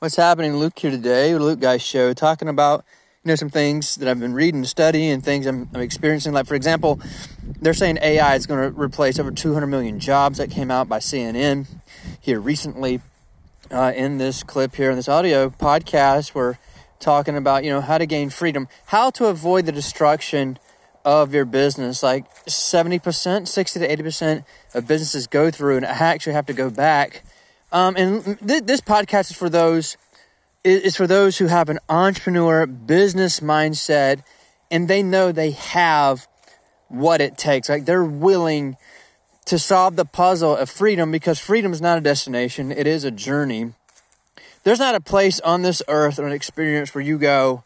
[0.00, 0.54] What's happening?
[0.58, 2.84] Luke here today, Luke Guy Show, talking about
[3.24, 6.32] you know some things that I've been reading, studying, and things I'm, I'm experiencing.
[6.32, 7.00] Like for example,
[7.42, 10.38] they're saying AI is going to replace over 200 million jobs.
[10.38, 11.66] That came out by CNN
[12.20, 13.00] here recently.
[13.72, 16.58] Uh, in this clip here in this audio podcast, we're
[17.00, 20.60] talking about you know how to gain freedom, how to avoid the destruction
[21.04, 22.04] of your business.
[22.04, 24.44] Like 70%, 60 to 80%
[24.74, 27.24] of businesses go through and I actually have to go back
[27.72, 29.96] um, and th- this podcast is for those
[30.64, 34.22] is for those who have an entrepreneur business mindset
[34.70, 36.26] and they know they have
[36.88, 37.68] what it takes.
[37.68, 38.76] Like they're willing
[39.46, 43.10] to solve the puzzle of freedom because freedom is not a destination, it is a
[43.10, 43.72] journey.
[44.64, 47.64] There's not a place on this earth or an experience where you go,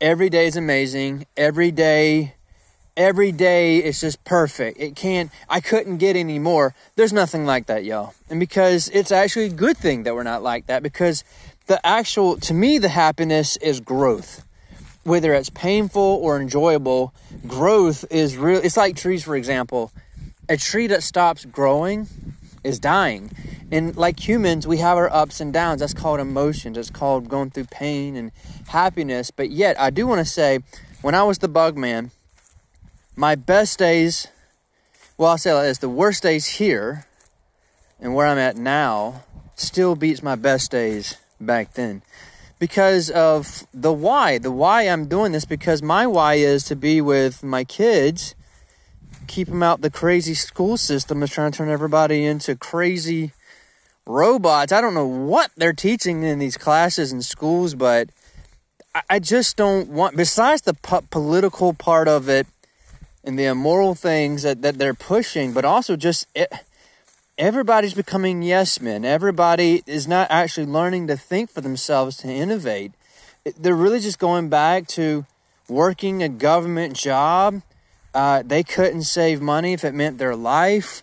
[0.00, 2.34] every day is amazing, every day
[2.96, 4.80] every day is just perfect.
[4.80, 6.74] It can't, I couldn't get any more.
[6.96, 8.14] There's nothing like that, y'all.
[8.30, 11.24] And because it's actually a good thing that we're not like that because
[11.66, 14.44] the actual, to me, the happiness is growth.
[15.04, 17.14] Whether it's painful or enjoyable,
[17.46, 18.60] growth is real.
[18.62, 19.92] It's like trees, for example.
[20.48, 22.08] A tree that stops growing
[22.64, 23.30] is dying.
[23.70, 25.80] And like humans, we have our ups and downs.
[25.80, 26.76] That's called emotions.
[26.76, 28.32] It's called going through pain and
[28.68, 29.30] happiness.
[29.30, 30.60] But yet, I do want to say,
[31.02, 32.10] when I was the bug man,
[33.16, 34.28] my best days,
[35.16, 37.06] well, I'll say like this the worst days here
[37.98, 39.24] and where I'm at now
[39.56, 42.02] still beats my best days back then
[42.58, 44.38] because of the why.
[44.38, 48.34] The why I'm doing this because my why is to be with my kids,
[49.26, 53.32] keep them out the crazy school system that's trying to turn everybody into crazy
[54.04, 54.72] robots.
[54.72, 58.10] I don't know what they're teaching in these classes and schools, but
[59.10, 62.46] I just don't want, besides the po- political part of it,
[63.26, 66.50] and the immoral things that, that they're pushing, but also just it,
[67.36, 69.04] everybody's becoming yes men.
[69.04, 72.92] Everybody is not actually learning to think for themselves to innovate.
[73.58, 75.26] They're really just going back to
[75.68, 77.62] working a government job.
[78.14, 81.02] Uh, they couldn't save money if it meant their life.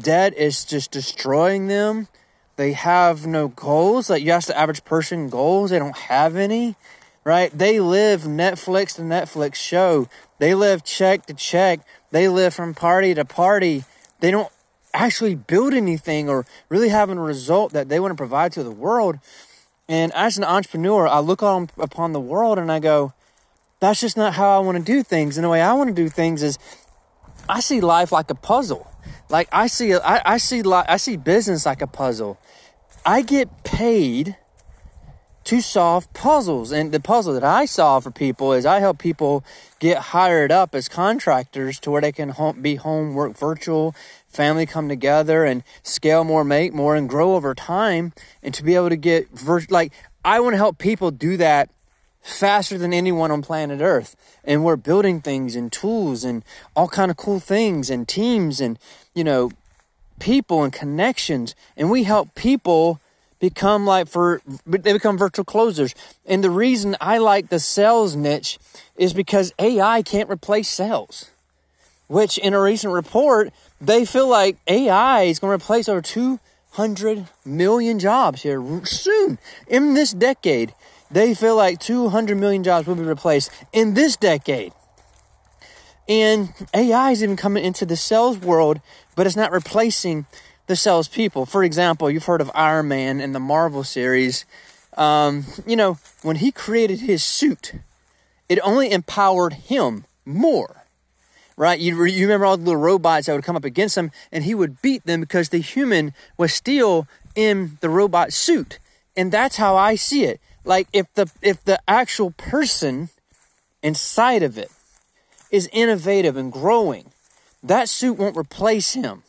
[0.00, 2.08] Debt is just destroying them.
[2.56, 4.08] They have no goals.
[4.08, 6.76] Like you ask the average person goals, they don't have any
[7.24, 7.56] right?
[7.56, 10.08] They live Netflix to Netflix show.
[10.38, 11.80] They live check to check.
[12.10, 13.84] They live from party to party.
[14.20, 14.52] They don't
[14.94, 18.70] actually build anything or really have a result that they want to provide to the
[18.70, 19.18] world.
[19.88, 23.12] And as an entrepreneur, I look on upon the world and I go,
[23.80, 25.36] that's just not how I want to do things.
[25.36, 26.58] And the way I want to do things is
[27.48, 28.88] I see life like a puzzle.
[29.28, 32.38] Like I see, I, I see, I see business like a puzzle.
[33.04, 34.36] I get paid
[35.44, 36.72] to solve puzzles.
[36.72, 39.44] And the puzzle that I solve for people is I help people
[39.78, 43.94] get hired up as contractors to where they can home, be home, work virtual,
[44.28, 48.12] family come together and scale more, make more, and grow over time.
[48.42, 49.92] And to be able to get virtual, like
[50.24, 51.68] I want to help people do that
[52.22, 54.16] faster than anyone on planet Earth.
[54.44, 56.44] And we're building things and tools and
[56.76, 58.78] all kind of cool things and teams and
[59.14, 59.50] you know
[60.20, 61.54] people and connections.
[61.76, 63.00] And we help people
[63.42, 65.96] become like for they become virtual closers.
[66.24, 68.60] And the reason I like the sales niche
[68.96, 71.28] is because AI can't replace sales.
[72.06, 77.26] Which in a recent report, they feel like AI is going to replace over 200
[77.44, 80.72] million jobs here soon in this decade.
[81.10, 84.72] They feel like 200 million jobs will be replaced in this decade.
[86.08, 88.80] And AI is even coming into the sales world,
[89.16, 90.26] but it's not replacing
[90.66, 91.46] the salespeople.
[91.46, 94.44] For example, you've heard of Iron Man in the Marvel series.
[94.96, 97.72] Um, you know, when he created his suit,
[98.48, 100.84] it only empowered him more.
[101.56, 101.78] Right?
[101.78, 104.54] You, you remember all the little robots that would come up against him and he
[104.54, 108.78] would beat them because the human was still in the robot suit.
[109.16, 110.40] And that's how I see it.
[110.64, 113.10] Like if the if the actual person
[113.82, 114.70] inside of it
[115.50, 117.10] is innovative and growing,
[117.62, 119.22] that suit won't replace him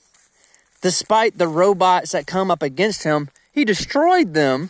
[0.84, 4.70] despite the robots that come up against him, he destroyed them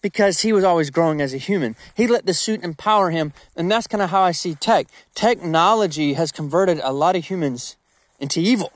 [0.00, 1.74] because he was always growing as a human.
[1.96, 4.86] He let the suit empower him, and that's kind of how I see tech.
[5.16, 7.76] Technology has converted a lot of humans
[8.20, 8.72] into evil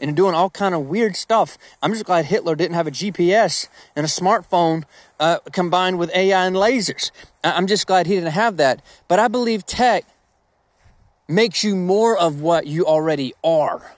[0.00, 1.56] and doing all kind of weird stuff.
[1.80, 4.82] I'm just glad Hitler didn't have a GPS and a smartphone
[5.20, 7.12] uh, combined with AI and lasers.
[7.44, 8.82] I'm just glad he didn't have that.
[9.06, 10.06] But I believe tech
[11.28, 13.94] makes you more of what you already are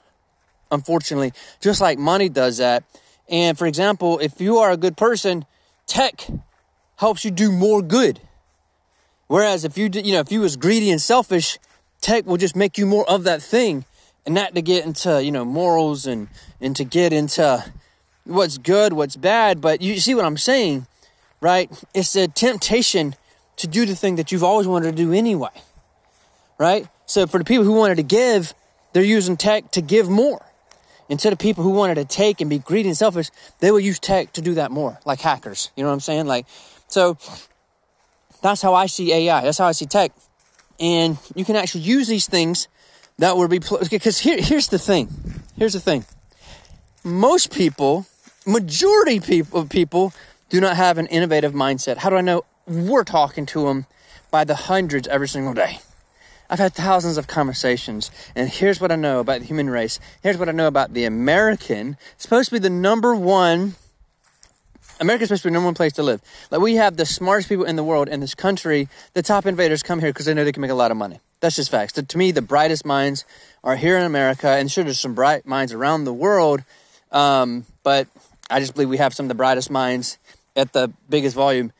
[0.70, 2.84] unfortunately, just like money does that.
[3.28, 5.44] And for example, if you are a good person,
[5.86, 6.26] tech
[6.96, 8.20] helps you do more good.
[9.26, 11.58] Whereas if you, you know, if you was greedy and selfish,
[12.00, 13.84] tech will just make you more of that thing
[14.24, 16.28] and not to get into, you know, morals and,
[16.60, 17.64] and to get into
[18.24, 20.86] what's good, what's bad, but you see what I'm saying,
[21.40, 21.70] right?
[21.94, 23.14] It's a temptation
[23.56, 25.50] to do the thing that you've always wanted to do anyway,
[26.58, 26.86] right?
[27.06, 28.52] So for the people who wanted to give,
[28.92, 30.44] they're using tech to give more.
[31.08, 33.30] Instead of people who wanted to take and be greedy and selfish,
[33.60, 35.70] they will use tech to do that more, like hackers.
[35.76, 36.26] You know what I'm saying?
[36.26, 36.46] Like,
[36.88, 37.16] so
[38.42, 39.42] that's how I see AI.
[39.42, 40.12] That's how I see tech.
[40.80, 42.68] And you can actually use these things
[43.18, 43.60] that would be,
[43.90, 45.08] because here, here's the thing.
[45.56, 46.04] Here's the thing.
[47.02, 48.06] Most people,
[48.46, 50.12] majority of people
[50.50, 51.98] do not have an innovative mindset.
[51.98, 52.44] How do I know?
[52.66, 53.86] We're talking to them
[54.30, 55.78] by the hundreds every single day.
[56.48, 59.98] I've had thousands of conversations, and here's what I know about the human race.
[60.22, 61.96] Here's what I know about the American.
[62.14, 63.74] It's supposed to be the number one.
[65.00, 66.22] America's supposed to be the number one place to live.
[66.50, 68.88] Like we have the smartest people in the world in this country.
[69.12, 71.20] The top innovators come here because they know they can make a lot of money.
[71.40, 71.92] That's just facts.
[71.92, 73.24] To me, the brightest minds
[73.62, 76.62] are here in America, and sure, there's some bright minds around the world.
[77.12, 78.08] Um, but
[78.48, 80.18] I just believe we have some of the brightest minds
[80.54, 81.72] at the biggest volume,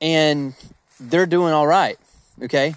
[0.00, 0.54] and
[0.98, 1.98] they're doing all right.
[2.42, 2.74] Okay,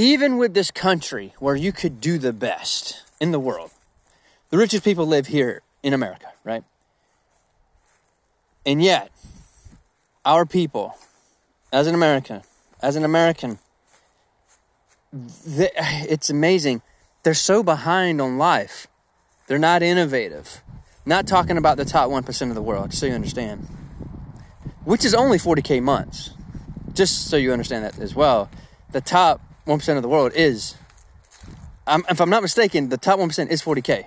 [0.00, 3.70] even with this country where you could do the best in the world,
[4.50, 6.64] the richest people live here in America, right?
[8.64, 9.10] And yet,
[10.24, 10.96] our people,
[11.72, 12.42] as an American,
[12.82, 13.58] as an American,
[15.12, 16.82] they, it's amazing.
[17.22, 18.86] They're so behind on life.
[19.48, 20.62] They're not innovative.
[21.04, 23.66] Not talking about the top 1% of the world, so you understand.
[24.84, 26.30] Which is only 40K months.
[26.94, 28.50] Just so you understand that as well.
[28.92, 30.74] The top 1% of the world is,
[31.86, 34.06] I'm, if I'm not mistaken, the top 1% is 40K.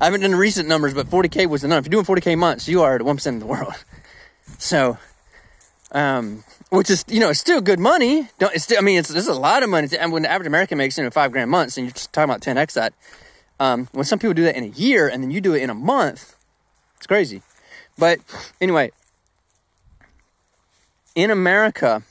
[0.00, 1.86] I haven't done recent numbers, but 40K was the number.
[1.86, 3.74] If you're doing 40K months, you are the 1% of the world.
[4.56, 4.96] So,
[5.92, 8.28] um, which is, you know, it's still good money.
[8.38, 9.88] Don't, it's still, I mean, it's, it's a lot of money.
[9.96, 12.30] And when the average American makes, you know, five grand months, and you're just talking
[12.30, 12.94] about 10x that,
[13.60, 15.70] um, when some people do that in a year and then you do it in
[15.70, 16.34] a month,
[16.96, 17.42] it's crazy.
[17.98, 18.20] But
[18.60, 18.90] anyway,
[21.14, 22.02] in America,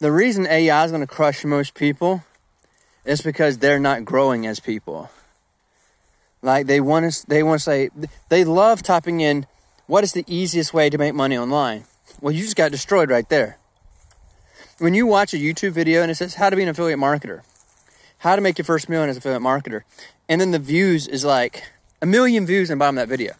[0.00, 2.24] the reason AI is going to crush most people
[3.04, 5.10] is because they're not growing as people.
[6.42, 7.90] Like they want to, they want to say
[8.30, 9.46] they love typing in
[9.86, 11.84] what is the easiest way to make money online.
[12.20, 13.58] Well, you just got destroyed right there.
[14.78, 17.42] When you watch a YouTube video and it says how to be an affiliate marketer,
[18.18, 19.82] how to make your first million as an affiliate marketer,
[20.28, 21.62] and then the views is like
[22.00, 23.34] a million views in the bottom of that video,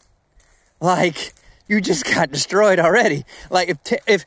[0.81, 1.33] like
[1.67, 3.25] you just got destroyed already.
[3.49, 4.27] Like if t- if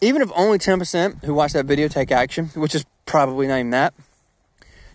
[0.00, 3.94] even if only 10% who watch that video take action, which is probably not that,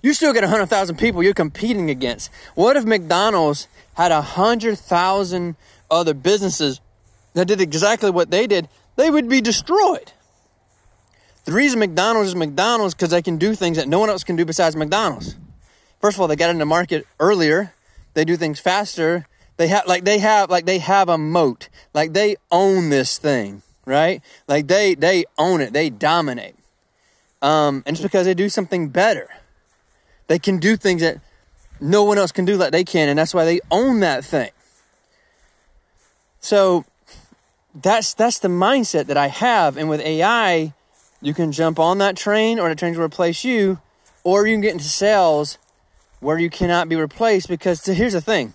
[0.02, 2.30] you still get 100,000 people you're competing against.
[2.56, 5.56] What if McDonald's had 100,000
[5.90, 6.82] other businesses
[7.34, 8.68] that did exactly what they did?
[8.96, 10.12] They would be destroyed.
[11.46, 14.36] The reason McDonald's is McDonald's because they can do things that no one else can
[14.36, 15.36] do besides McDonald's.
[16.00, 17.74] First of all, they got in the market earlier.
[18.14, 19.26] They do things faster.
[19.58, 21.70] They have like they have like they have a moat.
[21.94, 24.22] Like they own this thing right?
[24.48, 26.56] Like they they own it, they dominate.
[27.42, 29.30] Um, and it's because they do something better.
[30.28, 31.18] They can do things that
[31.80, 34.52] no one else can do like they can, and that's why they own that thing.
[36.40, 36.86] So
[37.76, 40.74] that's that's the mindset that I have, and with AI,
[41.22, 43.80] you can jump on that train, or the train will replace you,
[44.24, 45.58] or you can get into sales
[46.20, 47.50] where you cannot be replaced.
[47.50, 48.54] Because here's the thing: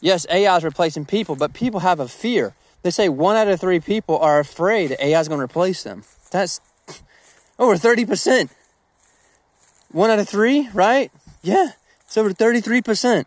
[0.00, 2.54] yes, AI is replacing people, but people have a fear.
[2.82, 6.04] They say one out of three people are afraid AI is going to replace them.
[6.30, 6.60] That's
[7.58, 8.50] over 30%.
[9.90, 11.12] One out of three, right?
[11.42, 11.72] Yeah,
[12.04, 13.26] it's over 33%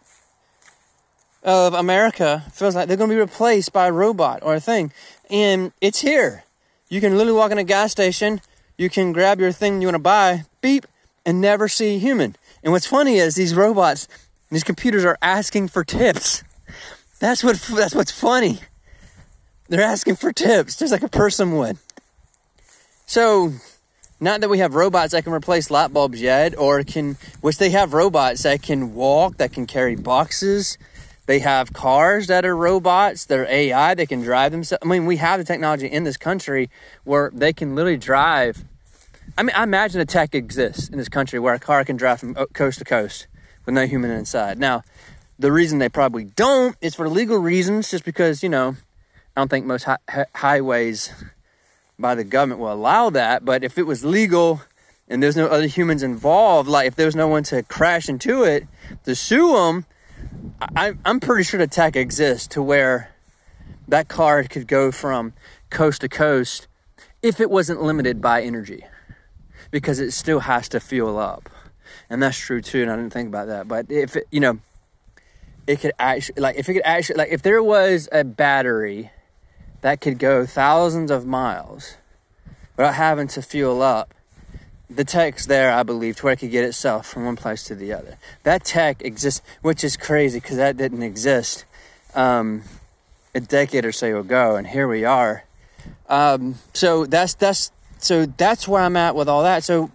[1.44, 4.92] of America feels like they're going to be replaced by a robot or a thing.
[5.30, 6.44] And it's here.
[6.90, 8.42] You can literally walk in a gas station,
[8.78, 10.86] you can grab your thing you want to buy, beep,
[11.26, 12.36] and never see a human.
[12.64, 14.08] And what's funny is these robots,
[14.50, 16.44] these computers are asking for tips.
[17.20, 18.60] That's what that's what's funny.
[19.68, 21.78] They're asking for tips, just like a person would.
[23.08, 23.54] So,
[24.20, 27.72] not that we have robots that can replace light bulbs yet, or can, which they
[27.72, 30.78] have robots that can walk, that can carry boxes.
[31.26, 34.84] They have cars that are robots, they're AI, they can drive themselves.
[34.86, 36.70] I mean, we have the technology in this country
[37.04, 38.64] where they can literally drive.
[39.36, 42.20] I mean, I imagine a tech exists in this country where a car can drive
[42.20, 43.26] from uh, coast to coast
[43.66, 44.60] with no human inside.
[44.60, 44.84] Now,
[45.40, 48.76] the reason they probably don't is for legal reasons, just because, you know,
[49.36, 51.12] I don't think most hi- highways
[52.00, 53.44] by the government will allow that.
[53.44, 54.62] But if it was legal
[55.08, 58.66] and there's no other humans involved, like if there's no one to crash into it
[59.04, 59.86] to sue them,
[60.76, 63.12] I, I'm pretty sure the tech exists to where
[63.88, 65.34] that car could go from
[65.70, 66.68] coast to coast
[67.22, 68.86] if it wasn't limited by energy
[69.70, 71.50] because it still has to fuel up.
[72.10, 72.84] And that's true too.
[72.84, 73.68] And I didn't think about that.
[73.68, 74.60] But if it, you know,
[75.68, 79.12] it could actually like if it could actually like if there was a battery
[79.86, 81.94] that could go thousands of miles
[82.76, 84.16] without having to fuel up
[84.90, 87.76] the tech's there i believe to where it could get itself from one place to
[87.76, 88.18] the other.
[88.42, 91.66] That tech exists which is crazy because that didn't exist
[92.16, 92.64] um,
[93.36, 95.44] a decade or so ago and here we are.
[96.10, 99.64] Um, so that's that's so that's where i'm at with all that.
[99.64, 99.92] So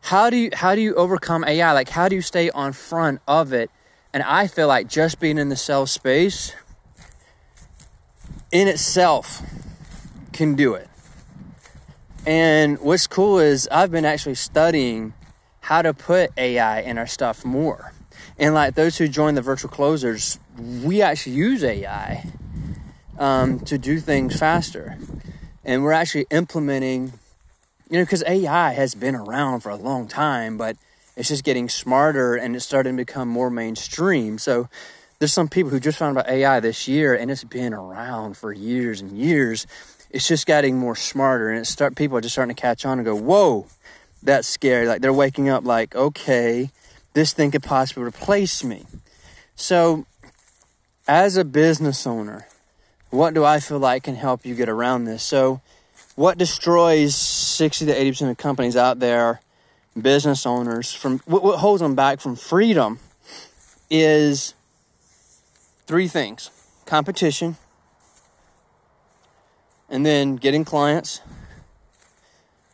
[0.00, 3.20] how do you how do you overcome ai like how do you stay on front
[3.28, 3.70] of it?
[4.14, 6.54] And I feel like just being in the sales space
[8.52, 9.42] in itself
[10.32, 10.88] can do it.
[12.26, 15.14] And what's cool is I've been actually studying
[15.60, 17.92] how to put AI in our stuff more.
[18.38, 22.24] And like those who join the virtual closers, we actually use AI
[23.18, 24.98] um, to do things faster.
[25.64, 27.12] And we're actually implementing,
[27.88, 30.76] you know, because AI has been around for a long time, but
[31.16, 34.38] it's just getting smarter and it's starting to become more mainstream.
[34.38, 34.68] So
[35.20, 38.54] there's some people who just found about AI this year and it's been around for
[38.54, 39.66] years and years.
[40.10, 42.98] It's just getting more smarter and it start people are just starting to catch on
[42.98, 43.66] and go, whoa,
[44.22, 44.88] that's scary.
[44.88, 46.70] Like they're waking up like, okay,
[47.12, 48.86] this thing could possibly replace me.
[49.56, 50.06] So
[51.06, 52.46] as a business owner,
[53.10, 55.22] what do I feel like can help you get around this?
[55.22, 55.60] So
[56.16, 59.42] what destroys 60 to 80% of companies out there
[60.00, 63.00] business owners from what, what holds them back from freedom
[63.90, 64.54] is
[65.90, 66.50] three things.
[66.86, 67.56] Competition.
[69.88, 71.20] And then getting clients.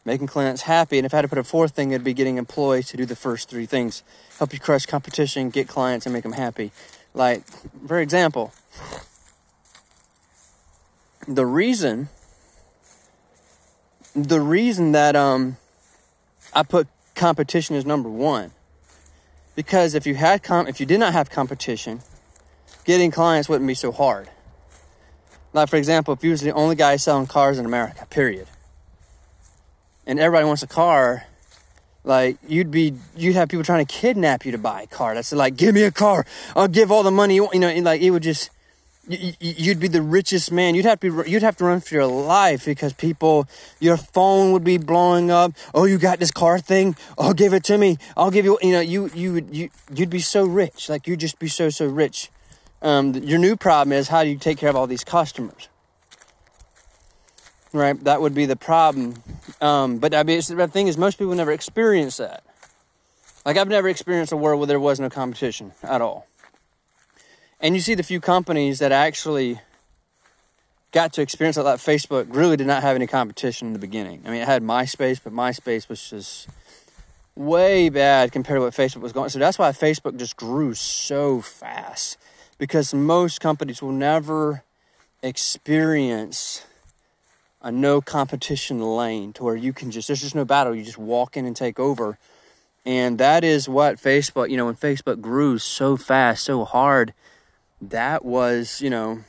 [0.05, 0.99] Making clients happy.
[0.99, 3.07] And if i had to put a fourth thing it'd be getting employees to do
[3.07, 4.03] the first three things.
[4.39, 6.73] Help you crush competition get clients and make them happy.
[7.15, 7.45] Like
[7.89, 8.53] for example
[11.27, 12.11] the reason
[14.15, 15.57] the reason that um
[16.53, 18.51] i put competition is number one.
[19.55, 22.03] Because if you had com- if you did not have competition,
[22.87, 24.31] getting clients wouldn't be so hard.
[25.53, 28.47] Like for example, if you was the only guy selling cars in America, period,
[30.07, 31.27] and everybody wants a car,
[32.05, 35.15] like you'd be you'd have people trying to kidnap you to buy a car.
[35.15, 36.25] That's like, give me a car,
[36.55, 37.35] I'll give all the money.
[37.35, 38.51] You you know, like it would just
[39.09, 40.75] you'd be the richest man.
[40.75, 43.47] You'd have to you'd have to run for your life because people,
[43.81, 45.53] your phone would be blowing up.
[45.75, 46.97] Oh, you got this car thing?
[47.17, 47.99] Oh, give it to me.
[48.17, 48.59] I'll give you.
[48.63, 50.89] You know, you you would you you'd be so rich.
[50.89, 52.31] Like you'd just be so so rich.
[52.83, 55.69] Um, your new problem is how do you take care of all these customers?
[57.73, 59.23] Right, that would be the problem.
[59.61, 62.43] Um, but I mean, the thing is, most people never experience that.
[63.45, 66.27] Like I've never experienced a world where there was no competition at all.
[67.61, 69.61] And you see the few companies that actually
[70.93, 74.23] got to experience it like Facebook really did not have any competition in the beginning.
[74.27, 76.49] I mean, it had MySpace, but MySpace was just
[77.35, 79.29] way bad compared to what Facebook was going.
[79.29, 82.19] So that's why Facebook just grew so fast
[82.59, 84.63] because most companies will never
[85.23, 86.65] experience
[87.63, 90.75] a no competition lane to where you can just there's just no battle.
[90.75, 92.19] You just walk in and take over.
[92.85, 97.13] And that is what facebook you know when facebook grew so fast so hard
[97.81, 99.21] that was, you know,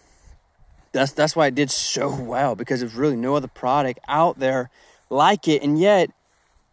[0.91, 4.69] that's that's why it did so well because there's really no other product out there
[5.09, 6.11] like it, and yet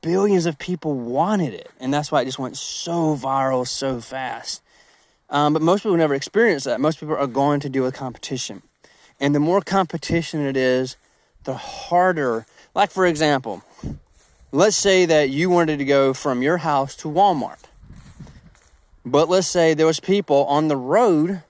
[0.01, 4.63] billions of people wanted it, and that's why it just went so viral so fast.
[5.31, 6.81] Um, but most people never experience that.
[6.81, 8.63] Most people are going to deal with competition,
[9.19, 10.97] and the more competition it is,
[11.45, 12.47] the harder.
[12.75, 13.63] Like for example,
[14.53, 17.65] let's say that you wanted to go from your house to Walmart,
[19.05, 21.43] but let's say there was people on the road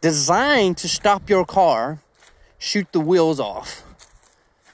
[0.00, 1.98] designed to stop your car,
[2.58, 3.82] shoot the wheels off,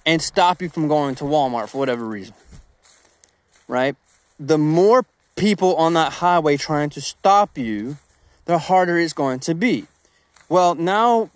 [0.04, 2.34] and stop you from going to Walmart for whatever reason.
[3.68, 3.96] Right?
[4.38, 7.96] The more people on that highway trying to stop you,
[8.46, 9.86] the harder it's going to be.
[10.48, 11.30] Well, now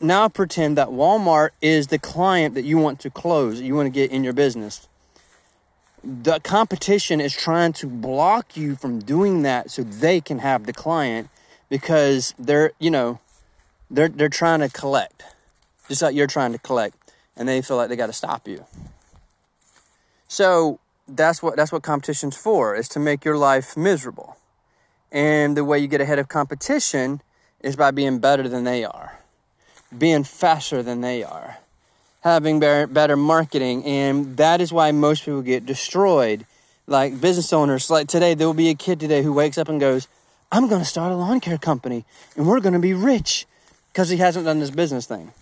[0.00, 3.90] now pretend that Walmart is the client that you want to close, you want to
[3.90, 4.88] get in your business.
[6.02, 10.72] The competition is trying to block you from doing that so they can have the
[10.72, 11.30] client
[11.70, 13.20] because they're, you know,
[13.90, 15.22] they're they're trying to collect,
[15.88, 16.96] just like you're trying to collect,
[17.36, 18.64] and they feel like they got to stop you.
[20.28, 24.36] So that's what that's what competition's for is to make your life miserable.
[25.14, 27.22] And the way you get ahead of competition
[27.60, 29.20] is by being better than they are,
[29.96, 31.58] being faster than they are,
[32.22, 36.44] having better, better marketing, and that is why most people get destroyed.
[36.86, 39.80] Like business owners, like today, there will be a kid today who wakes up and
[39.80, 40.08] goes,
[40.52, 42.04] I'm going to start a lawn care company
[42.36, 43.46] and we're going to be rich
[43.92, 45.32] because he hasn't done this business thing.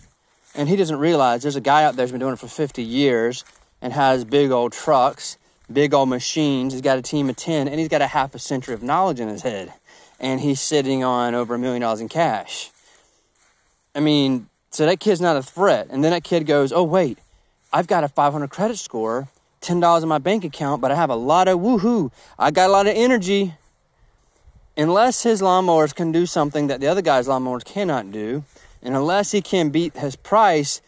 [0.55, 2.81] And he doesn't realize there's a guy out there who's been doing it for 50
[2.81, 3.43] years
[3.81, 5.37] and has big old trucks,
[5.73, 6.73] big old machines.
[6.73, 9.19] He's got a team of 10, and he's got a half a century of knowledge
[9.19, 9.73] in his head.
[10.19, 12.71] and he's sitting on over a million dollars in cash.
[13.93, 15.87] I mean, so that kid's not a threat.
[15.89, 17.17] And then that kid goes, oh, wait,
[17.73, 19.27] I've got a 500 credit score,
[19.61, 22.11] $10 in my bank account, but I have a lot of woohoo.
[22.39, 23.55] I got a lot of energy.
[24.77, 28.43] Unless his lawnmowers can do something that the other guy's lawnmowers cannot do,
[28.81, 30.81] and unless he can beat his price,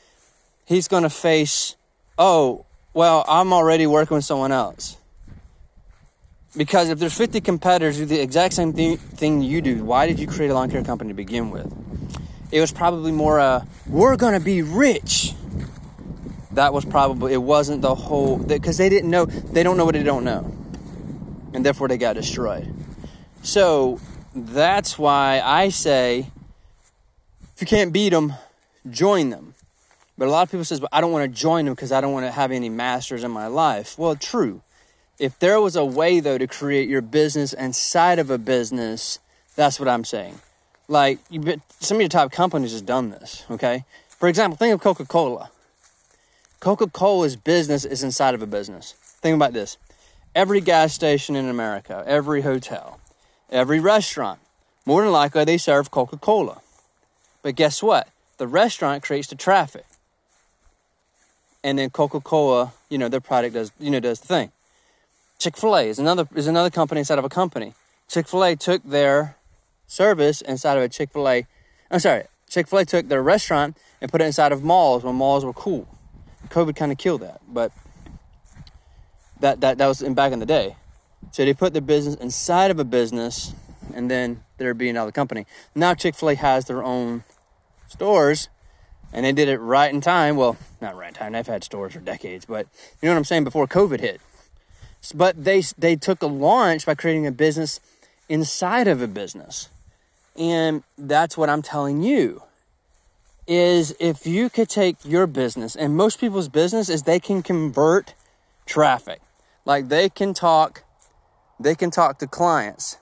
[0.65, 1.75] he's going to face,
[2.18, 2.65] oh,
[2.96, 4.96] well, I'm already working with someone else.
[6.56, 10.08] Because if there's 50 competitors who do the exact same thing, thing you do, why
[10.08, 11.70] did you create a lawn care company to begin with?
[12.54, 15.34] It was probably more a, we're going to be rich.
[16.54, 19.96] That was probably, it wasn't the whole, because they didn't know, they don't know what
[19.96, 20.50] they don't know.
[21.54, 22.74] And therefore they got destroyed.
[23.44, 24.00] So
[24.34, 26.32] that's why I say,
[27.56, 28.36] if you can't beat them,
[28.90, 29.55] join them.
[30.17, 32.01] But a lot of people says, "But I don't want to join them because I
[32.01, 34.62] don't want to have any masters in my life." Well, true.
[35.19, 39.19] If there was a way, though, to create your business inside of a business,
[39.55, 40.39] that's what I'm saying.
[40.88, 43.86] Like, you, some of your top companies has done this, okay?
[44.10, 45.50] For example, think of Coca Cola.
[46.60, 48.93] Coca Cola's business is inside of a business.
[49.22, 49.77] Think about this
[50.36, 53.00] every gas station in America, every hotel,
[53.50, 54.39] every restaurant,
[54.86, 56.62] more than likely they serve Coca Cola.
[57.41, 58.10] But guess what?
[58.38, 59.86] The restaurant creates the traffic.
[61.65, 64.51] And then Coca Cola, you know, their product does, you know, does the thing.
[65.39, 67.74] Chick Fil A is another is another company inside of a company.
[68.07, 69.36] Chick Fil A took their
[69.88, 71.48] service inside of a Chick Fil A.
[71.89, 75.15] I'm sorry, Chick Fil A took their restaurant and put it inside of malls when
[75.15, 75.88] malls were cool.
[76.50, 77.72] COVID kind of killed that, but
[79.39, 80.75] that that that was in back in the day.
[81.31, 83.55] So they put their business inside of a business,
[83.91, 85.48] and then they're being another company.
[85.74, 87.24] Now Chick Fil A has their own
[87.88, 88.50] stores,
[89.12, 90.36] and they did it right in time.
[90.36, 91.34] Well, not right time.
[91.34, 92.68] They've had stores for decades, but
[93.01, 93.44] you know what I'm saying.
[93.44, 94.22] Before COVID hit,
[95.13, 97.80] but they they took a launch by creating a business
[98.30, 99.70] inside of a business.
[100.38, 102.44] And that's what I'm telling you
[103.48, 108.13] is if you could take your business and most people's business is they can convert
[108.65, 109.21] traffic.
[109.65, 110.84] Like they can talk
[111.60, 112.98] they can talk to clients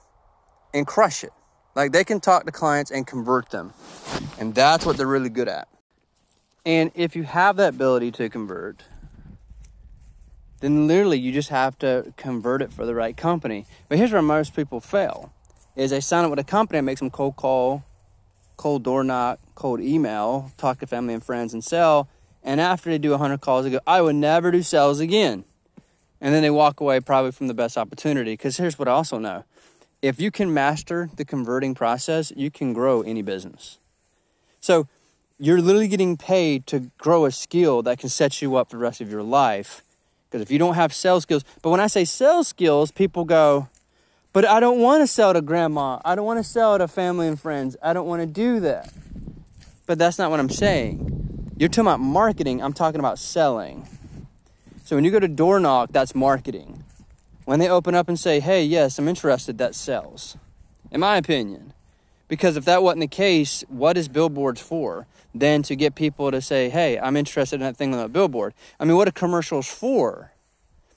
[0.74, 1.34] and crush it.
[1.76, 3.74] Like they can talk to clients and convert them.
[4.39, 5.67] And that's what they're really good at.
[6.65, 8.84] And if you have that ability to convert,
[10.62, 13.65] then literally you just have to convert it for the right company.
[13.89, 15.34] But here's where most people fail
[15.76, 17.84] is they sign up with a company that makes them cold call,
[18.56, 22.08] cold door knock, cold email, talk to family and friends and sell.
[22.43, 25.43] And after they do 100 calls, they go, I would never do sales again.
[26.21, 28.34] And then they walk away probably from the best opportunity.
[28.34, 29.43] Because here's what I also know
[30.02, 33.78] if you can master the converting process, you can grow any business.
[34.62, 34.88] So
[35.43, 38.82] you're literally getting paid to grow a skill that can set you up for the
[38.82, 39.84] rest of your life
[40.34, 43.67] because if you don't have sales skills, but when I say sales skills, people go,
[44.32, 45.99] but I don't want to sell to grandma.
[46.06, 47.75] I don't want to sell to family and friends.
[47.84, 48.91] I don't want to do that.
[49.86, 51.51] But that's not what I'm saying.
[51.58, 52.63] You're talking about marketing.
[52.63, 53.86] I'm talking about selling.
[54.86, 56.86] So when you go to door knock, that's marketing.
[57.43, 60.38] When they open up and say, hey, yes, I'm interested, that sells.
[60.89, 61.73] In my opinion.
[62.34, 65.06] Because if that wasn't the case, what is billboards for?
[65.34, 68.54] than to get people to say, hey, I'm interested in that thing on the billboard.
[68.80, 70.32] I mean, what are commercials for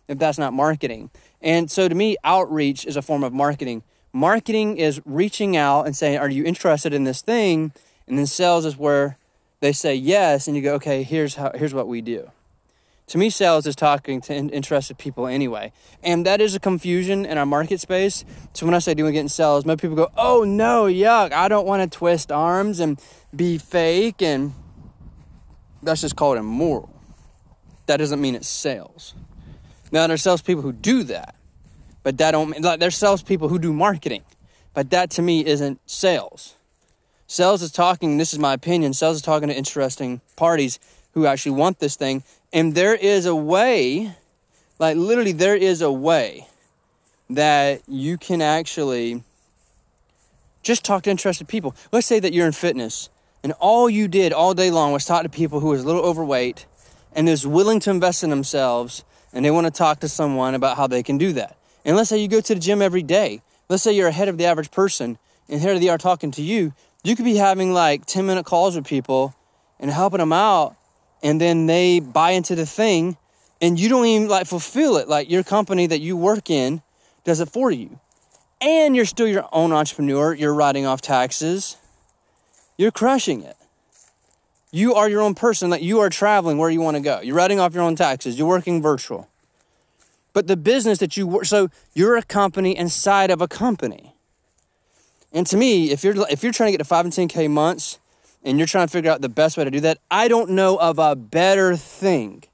[0.09, 1.11] if that's not marketing?
[1.41, 3.83] And so to me, outreach is a form of marketing.
[4.13, 7.73] Marketing is reaching out and saying, are you interested in this thing?
[8.07, 9.17] And then sales is where
[9.61, 12.31] they say yes, and you go, okay, here's how, here's what we do.
[13.09, 15.73] To me, sales is talking to interested people anyway.
[16.03, 18.25] And that is a confusion in our market space.
[18.53, 21.67] So when I say doing getting sales, most people go, oh no, yuck, I don't
[21.67, 23.01] want to twist arms and
[23.35, 24.23] be fake.
[24.23, 24.55] And
[25.83, 26.91] that's just called immoral.
[27.87, 29.15] That doesn't mean it's sales.
[29.93, 31.37] Now there's sales people who do that,
[32.03, 34.25] but that don't like there's sales people who do marketing,
[34.75, 36.55] but that to me isn't sales.
[37.29, 38.19] Sales is talking.
[38.19, 38.93] This is my opinion.
[38.93, 40.81] Sales is talking to interesting parties
[41.17, 44.15] who actually want this thing and there is a way,
[44.79, 46.47] like literally, there is a way
[47.31, 49.23] that you can actually
[50.63, 51.75] just talk to interested people.
[51.91, 53.09] Let's say that you're in fitness
[53.43, 56.03] and all you did all day long was talk to people who was a little
[56.03, 56.67] overweight
[57.15, 59.03] and is willing to invest in themselves
[59.33, 61.57] and they want to talk to someone about how they can do that.
[61.85, 63.41] And let's say you go to the gym every day.
[63.71, 65.17] Let's say you're ahead of the average person
[65.49, 66.75] and here they are talking to you.
[67.05, 69.35] You could be having like 10 minute calls with people
[69.79, 70.77] and helping them out
[71.23, 73.17] and then they buy into the thing
[73.61, 75.09] and you don't even like fulfill it.
[75.09, 76.83] Like your company that you work in
[77.25, 77.99] does it for you.
[78.61, 80.35] And you're still your own entrepreneur.
[80.35, 81.77] You're writing off taxes.
[82.77, 83.57] You're crushing it.
[84.71, 85.71] You are your own person.
[85.71, 87.21] Like you are traveling where you want to go.
[87.21, 88.39] You're writing off your own taxes.
[88.39, 89.29] You're working virtual.
[90.33, 94.15] But the business that you work so you're a company inside of a company.
[95.33, 97.49] And to me, if you're if you're trying to get to five and ten k
[97.49, 97.99] months,
[98.47, 100.77] and you're trying to figure out the best way to do that, I don't know
[100.77, 102.45] of a better thing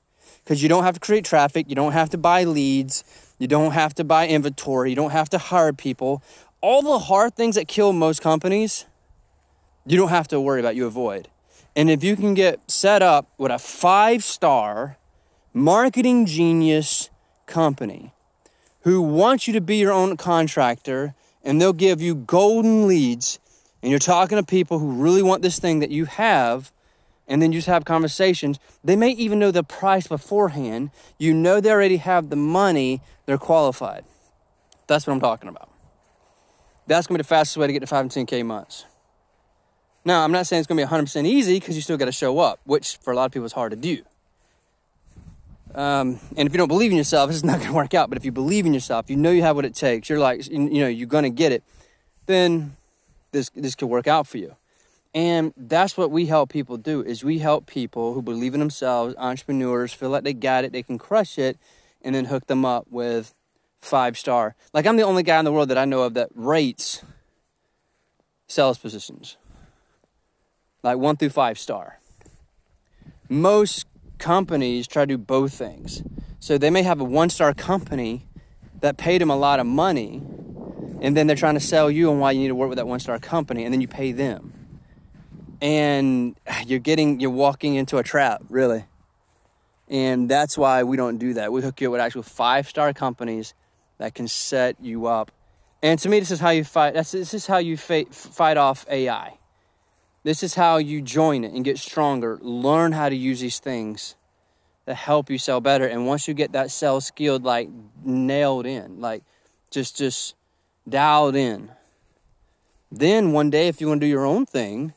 [0.43, 3.05] because you don't have to create traffic, you don't have to buy leads,
[3.39, 6.23] you don't have to buy inventory, you don't have to hire people.
[6.63, 8.87] All the hard things that kill most companies,
[9.87, 11.29] you don't have to worry about, you avoid.
[11.77, 14.97] And if you can get set up with a five star
[15.53, 17.11] marketing genius
[17.45, 18.15] company
[18.81, 23.39] who wants you to be your own contractor and they'll give you golden leads
[23.83, 26.73] and you're talking to people who really want this thing that you have
[27.29, 28.59] and then you just have conversations.
[28.85, 30.91] They may even know the price beforehand.
[31.19, 33.01] You know they already have the money.
[33.27, 34.05] They're qualified.
[34.87, 35.71] That's what i'm talking about.
[36.87, 38.85] That's to be the fastest way to get to 5 and 10k months.
[40.05, 42.39] Now i'm not saying it's to be 100% easy because you still got to show
[42.39, 44.03] up which for a lot of people is hard to do.
[45.75, 48.09] Um, and if you don't believe in yourself, it's not to work out.
[48.09, 50.09] But if you believe in yourself, you know you have what it takes.
[50.09, 51.63] You're like, you know, you're to get it.
[52.27, 52.77] Then
[53.33, 54.57] this this could work out for you.
[55.15, 59.15] And that's what we help people do is we help people who believe in themselves,
[59.19, 61.59] entrepreneurs, feel like they got it, they can crush it,
[62.01, 63.35] and then hook them up with
[63.81, 64.55] five star.
[64.73, 67.03] Like I'm the only guy in the world that I know of that rates
[68.47, 69.37] sales positions.
[70.83, 71.99] Like one through five star.
[73.29, 73.87] Most
[74.19, 76.03] companies try to do both things.
[76.39, 78.27] So they may have a one star company
[78.81, 80.23] that paid them a lot of money,
[81.03, 82.87] and then they're trying to sell you on why you need to work with that
[82.87, 84.53] one star company, and then you pay them.
[85.61, 88.85] And you're getting, you're walking into a trap, really.
[89.89, 91.53] And that's why we don't do that.
[91.53, 93.53] We hook you up with actual five star companies
[93.99, 95.33] that can set you up.
[95.83, 96.95] And to me, this is how you fight.
[96.95, 99.39] That's, this is how you fight, fight off AI.
[100.23, 102.39] This is how you join it and get stronger.
[102.41, 104.15] Learn how to use these things
[104.87, 105.85] to help you sell better.
[105.85, 107.69] And once you get that sell skilled, like
[108.05, 109.25] nailed in, like
[109.73, 110.37] just just
[110.89, 111.71] dialed in,
[112.91, 114.93] then one day if you want to do your own thing,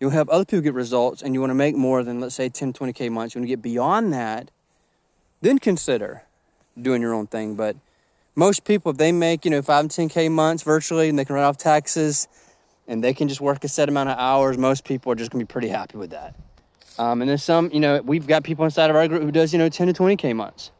[0.00, 2.48] you'll have other people get results and you want to make more than let's say
[2.48, 4.50] 10, 20k months, you want to get beyond that,
[5.40, 6.22] then consider
[6.80, 7.54] doing your own thing.
[7.54, 7.76] But
[8.34, 11.34] most people, if they make, you know, five and 10k months virtually and they can
[11.34, 12.28] write off taxes,
[12.88, 15.44] and they can just work a set amount of hours, most people are just gonna
[15.44, 16.34] be pretty happy with that.
[16.98, 19.52] Um, and then some, you know, we've got people inside of our group who does,
[19.52, 20.70] you know, 10 to 20K months.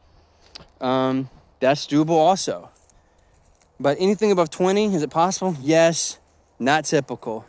[0.81, 2.69] Um, that's doable also.
[3.79, 5.55] But anything above 20, is it possible?
[5.61, 6.19] Yes.
[6.59, 7.45] Not typical.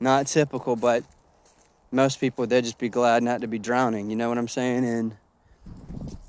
[0.00, 1.02] Not typical, but
[1.90, 4.84] most people, they'd just be glad not to be drowning, you know what I'm saying?
[4.84, 5.16] And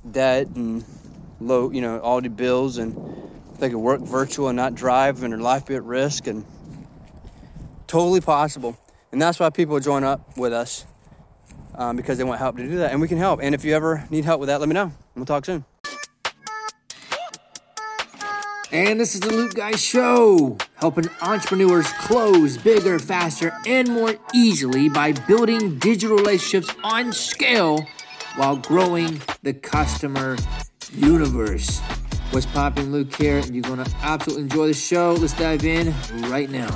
[0.10, 0.86] debt and
[1.42, 2.96] low, you know, all the bills and
[3.60, 6.46] they could work virtual and not drive and their life be at risk and
[7.88, 8.78] Totally possible.
[9.12, 10.86] And that's why people join up with us
[11.74, 12.92] um, because they want help to do that.
[12.92, 13.40] And we can help.
[13.42, 14.92] And if you ever need help with that, let me know.
[15.16, 15.64] We'll talk soon.
[18.70, 24.90] And this is the Luke Guy Show, helping entrepreneurs close bigger, faster, and more easily
[24.90, 27.88] by building digital relationships on scale
[28.36, 30.36] while growing the customer
[30.92, 31.80] universe.
[32.32, 35.14] What's popping, Luke here, you're going to absolutely enjoy the show.
[35.14, 35.94] Let's dive in
[36.30, 36.68] right now.